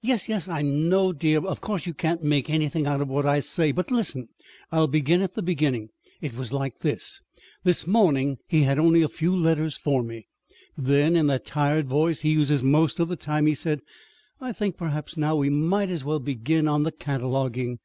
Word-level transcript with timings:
"Yes, 0.00 0.28
yes, 0.28 0.48
I 0.48 0.60
know, 0.62 1.12
dear, 1.12 1.38
of 1.46 1.60
course 1.60 1.86
you 1.86 1.94
can't 1.94 2.20
make 2.20 2.50
anything 2.50 2.84
out 2.84 3.00
of 3.00 3.06
what 3.06 3.24
I 3.24 3.38
say. 3.38 3.70
But 3.70 3.92
listen. 3.92 4.28
I'll 4.72 4.88
begin 4.88 5.20
at 5.22 5.34
the 5.34 5.40
beginning. 5.42 5.90
It 6.20 6.34
was 6.34 6.52
like 6.52 6.80
this: 6.80 7.20
This 7.62 7.86
morning 7.86 8.38
he 8.48 8.62
had 8.64 8.80
only 8.80 9.02
a 9.02 9.08
few 9.08 9.36
letters 9.36 9.76
for 9.76 10.02
me. 10.02 10.26
Then, 10.76 11.14
in 11.14 11.28
that 11.28 11.46
tired 11.46 11.86
voice 11.86 12.22
he 12.22 12.32
uses 12.32 12.60
most 12.64 12.98
of 12.98 13.06
the 13.08 13.14
time, 13.14 13.46
he 13.46 13.54
said: 13.54 13.82
'I 14.40 14.52
think 14.54 14.76
perhaps 14.76 15.16
now, 15.16 15.36
we 15.36 15.48
might 15.48 15.90
as 15.90 16.02
well 16.02 16.18
begin 16.18 16.66
on 16.66 16.82
the 16.82 16.90
cataloguing. 16.90 17.78